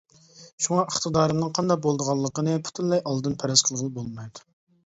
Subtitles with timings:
[0.67, 4.49] شۇڭا ئىقتىدارىمنىڭ قانداق بولىدىغانلىقىنى پۈتۈنلەي ئالدىن پەرەز قىلغىلى بولمايدۇ.